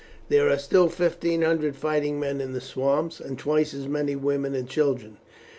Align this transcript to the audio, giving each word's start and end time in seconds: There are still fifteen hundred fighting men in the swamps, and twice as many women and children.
There 0.29 0.49
are 0.49 0.57
still 0.57 0.89
fifteen 0.89 1.43
hundred 1.43 1.75
fighting 1.75 2.19
men 2.19 2.41
in 2.41 2.53
the 2.53 2.59
swamps, 2.59 3.19
and 3.19 3.37
twice 3.37 3.71
as 3.75 3.87
many 3.87 4.15
women 4.15 4.55
and 4.55 4.67
children. 4.67 5.17